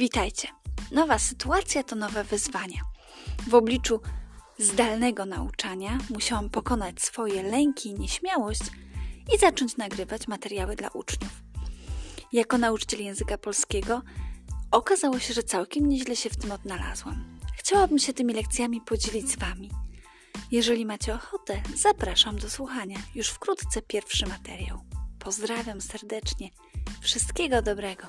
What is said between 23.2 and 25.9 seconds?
wkrótce pierwszy materiał. Pozdrawiam